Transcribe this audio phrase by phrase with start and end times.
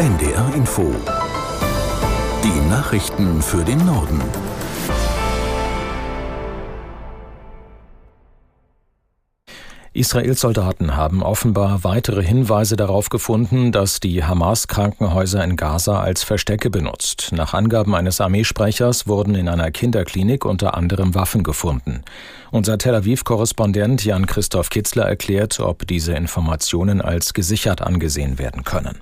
[0.00, 0.94] NDR Info.
[2.42, 4.18] Die Nachrichten für den Norden.
[9.92, 16.22] Israels Soldaten haben offenbar weitere Hinweise darauf gefunden, dass die Hamas Krankenhäuser in Gaza als
[16.22, 17.32] Verstecke benutzt.
[17.32, 22.04] Nach Angaben eines Armeesprechers wurden in einer Kinderklinik unter anderem Waffen gefunden.
[22.50, 28.98] Unser Tel Aviv-Korrespondent Jan-Christoph Kitzler erklärt, ob diese Informationen als gesichert angesehen werden können.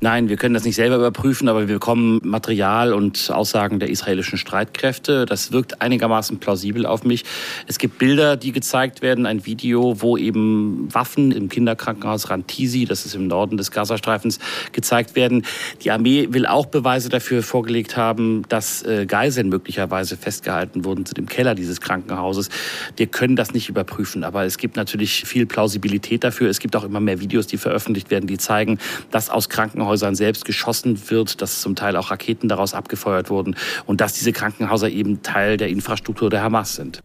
[0.00, 4.38] Nein, wir können das nicht selber überprüfen, aber wir bekommen Material und Aussagen der israelischen
[4.38, 5.26] Streitkräfte.
[5.26, 7.24] Das wirkt einigermaßen plausibel auf mich.
[7.66, 13.06] Es gibt Bilder, die gezeigt werden, ein Video, wo eben Waffen im Kinderkrankenhaus Rantisi, das
[13.06, 14.38] ist im Norden des Gazastreifens,
[14.70, 15.44] gezeigt werden.
[15.82, 21.14] Die Armee will auch Beweise dafür vorgelegt haben, dass äh, Geiseln möglicherweise festgehalten wurden zu
[21.14, 22.50] dem Keller dieses Krankenhauses.
[22.96, 26.48] Wir können das nicht überprüfen, aber es gibt natürlich viel Plausibilität dafür.
[26.48, 28.78] Es gibt auch immer mehr Videos, die veröffentlicht werden, die zeigen,
[29.10, 33.56] dass aus Krankenhäusern Krankenhäusern selbst geschossen wird, dass zum Teil auch Raketen daraus abgefeuert wurden
[33.86, 37.00] und dass diese Krankenhäuser eben Teil der Infrastruktur der Hamas sind.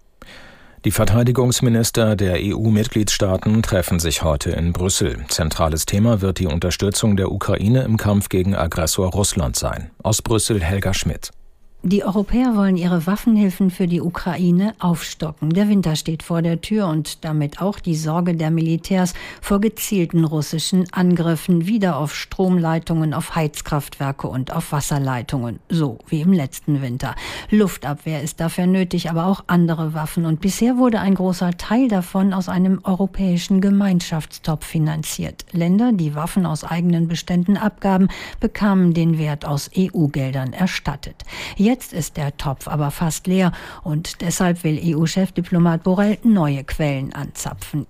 [0.83, 5.23] Die Verteidigungsminister der EU-Mitgliedstaaten treffen sich heute in Brüssel.
[5.29, 9.91] Zentrales Thema wird die Unterstützung der Ukraine im Kampf gegen Aggressor Russland sein.
[10.03, 11.31] Aus Brüssel Helga Schmidt.
[11.85, 15.49] Die Europäer wollen ihre Waffenhilfen für die Ukraine aufstocken.
[15.49, 20.23] Der Winter steht vor der Tür und damit auch die Sorge der Militärs vor gezielten
[20.23, 27.15] russischen Angriffen wieder auf Stromleitungen, auf Heizkraftwerke und auf Wasserleitungen, so wie im letzten Winter.
[27.49, 32.31] Luftabwehr ist dafür nötig, aber auch andere Waffen und bisher wurde ein großer Teil davon
[32.31, 35.45] aus einem europäischen Gemeinschaftstopf finanziert.
[35.51, 38.07] Länder, die Waffen aus eigenen Beständen abgaben,
[38.39, 41.25] bekamen den Wert aus EU-Geldern erstattet.
[41.57, 47.13] Jetzt Jetzt ist der Topf aber fast leer und deshalb will EU-Chefdiplomat Borrell neue Quellen
[47.13, 47.87] anzapfen.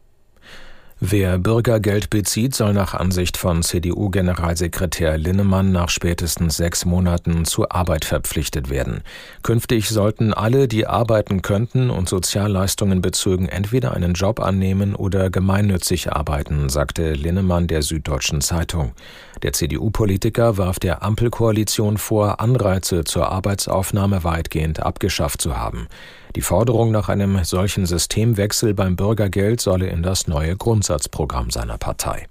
[1.06, 8.06] Wer Bürgergeld bezieht, soll nach Ansicht von CDU-Generalsekretär Linnemann nach spätestens sechs Monaten zur Arbeit
[8.06, 9.02] verpflichtet werden.
[9.42, 16.13] Künftig sollten alle, die arbeiten könnten und Sozialleistungen bezögen, entweder einen Job annehmen oder gemeinnützig
[16.13, 18.94] arbeiten, sagte Linnemann der Süddeutschen Zeitung.
[19.42, 25.90] Der CDU-Politiker warf der Ampelkoalition vor, Anreize zur Arbeitsaufnahme weitgehend abgeschafft zu haben.
[26.35, 32.27] Die Forderung nach einem solchen Systemwechsel beim Bürgergeld solle in das neue Grundsatzprogramm seiner Partei.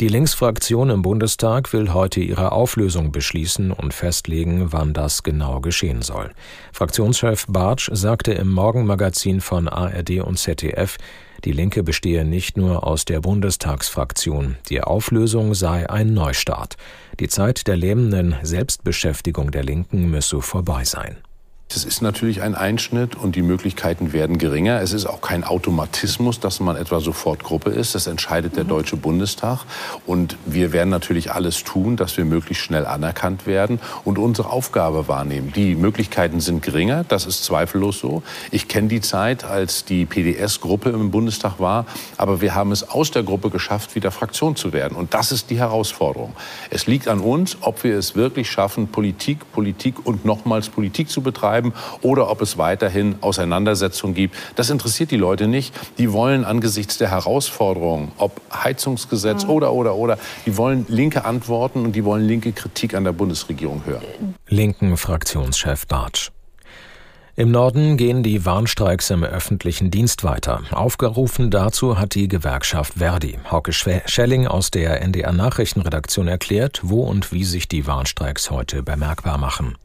[0.00, 6.02] Die Linksfraktion im Bundestag will heute ihre Auflösung beschließen und festlegen, wann das genau geschehen
[6.02, 6.32] soll.
[6.72, 10.98] Fraktionschef Bartsch sagte im Morgenmagazin von ARD und ZDF,
[11.44, 16.76] die Linke bestehe nicht nur aus der Bundestagsfraktion, die Auflösung sei ein Neustart.
[17.20, 21.16] Die Zeit der lähmenden Selbstbeschäftigung der Linken müsse vorbei sein.
[21.72, 24.82] Das ist natürlich ein Einschnitt und die Möglichkeiten werden geringer.
[24.82, 27.94] Es ist auch kein Automatismus, dass man etwa sofort Gruppe ist.
[27.94, 28.68] Das entscheidet der mhm.
[28.68, 29.60] Deutsche Bundestag.
[30.04, 35.08] Und wir werden natürlich alles tun, dass wir möglichst schnell anerkannt werden und unsere Aufgabe
[35.08, 35.50] wahrnehmen.
[35.56, 38.22] Die Möglichkeiten sind geringer, das ist zweifellos so.
[38.50, 41.86] Ich kenne die Zeit, als die PDS-Gruppe im Bundestag war,
[42.18, 44.94] aber wir haben es aus der Gruppe geschafft, wieder Fraktion zu werden.
[44.94, 46.34] Und das ist die Herausforderung.
[46.68, 51.22] Es liegt an uns, ob wir es wirklich schaffen, Politik, Politik und nochmals Politik zu
[51.22, 54.36] betreiben bleiben oder ob es weiterhin Auseinandersetzungen gibt.
[54.56, 55.74] Das interessiert die Leute nicht.
[55.98, 59.48] Die wollen angesichts der Herausforderungen, ob Heizungsgesetz ja.
[59.48, 63.82] oder, oder, oder, die wollen linke Antworten und die wollen linke Kritik an der Bundesregierung
[63.86, 64.02] hören.
[64.48, 66.30] Linken Fraktionschef Bartsch.
[67.34, 70.60] Im Norden gehen die Warnstreiks im öffentlichen Dienst weiter.
[70.70, 73.38] Aufgerufen dazu hat die Gewerkschaft Verdi.
[73.50, 79.38] Hauke Schelling aus der NDR Nachrichtenredaktion erklärt, wo und wie sich die Warnstreiks heute bemerkbar
[79.38, 79.76] machen.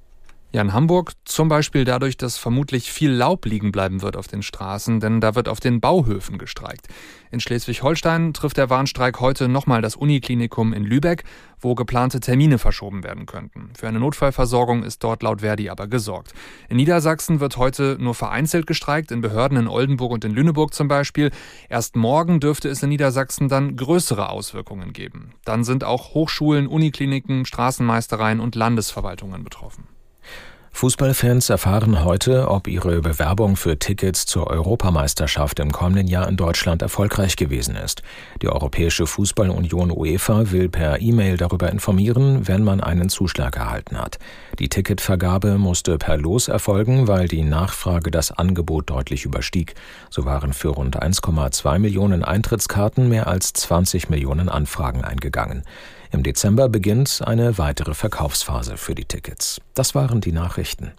[0.57, 4.41] Ja, in Hamburg zum Beispiel dadurch, dass vermutlich viel Laub liegen bleiben wird auf den
[4.41, 6.88] Straßen, denn da wird auf den Bauhöfen gestreikt.
[7.29, 11.25] In Schleswig-Holstein trifft der Warnstreik heute nochmal das Uniklinikum in Lübeck,
[11.59, 13.69] wo geplante Termine verschoben werden könnten.
[13.78, 16.34] Für eine Notfallversorgung ist dort laut Verdi aber gesorgt.
[16.69, 20.88] In Niedersachsen wird heute nur vereinzelt gestreikt, in Behörden in Oldenburg und in Lüneburg zum
[20.88, 21.29] Beispiel.
[21.69, 25.35] Erst morgen dürfte es in Niedersachsen dann größere Auswirkungen geben.
[25.46, 29.84] Dann sind auch Hochschulen, Unikliniken, Straßenmeistereien und Landesverwaltungen betroffen.
[30.78, 36.84] Fußballfans erfahren heute, ob ihre Bewerbung für Tickets zur Europameisterschaft im kommenden Jahr in Deutschland
[36.84, 38.03] erfolgreich gewesen ist.
[38.44, 44.20] Die Europäische Fußballunion UEFA will per E-Mail darüber informieren, wenn man einen Zuschlag erhalten hat.
[44.59, 49.73] Die Ticketvergabe musste per Los erfolgen, weil die Nachfrage das Angebot deutlich überstieg.
[50.12, 55.64] So waren für rund 1,2 Millionen Eintrittskarten mehr als 20 Millionen Anfragen eingegangen.
[56.12, 59.62] Im Dezember beginnt eine weitere Verkaufsphase für die Tickets.
[59.74, 60.94] Das waren die Nachrichten.